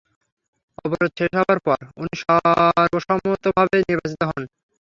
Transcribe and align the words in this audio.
অবরোধ 0.77 1.11
শেষ 1.17 1.31
হওয়ার 1.39 1.59
পর, 1.65 1.79
উনি 1.97 2.13
সর্বসম্মতভাবে 2.21 3.77
নির্বাচিত 3.81 4.21
হোন। 4.29 4.41